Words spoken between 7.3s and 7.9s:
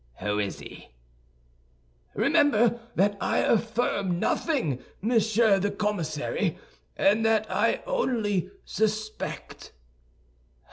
I